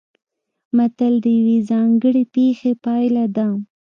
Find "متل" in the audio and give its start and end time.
0.77-1.13